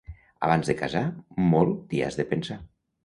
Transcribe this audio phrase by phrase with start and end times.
[0.47, 1.03] Abans de casar,
[1.51, 2.59] molt t'hi has de pensar.